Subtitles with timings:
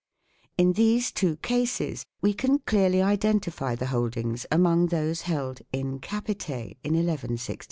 [0.57, 6.49] In these two cases we can clearly identify the holdings among those held "in capite"
[6.83, 7.59] in 1166.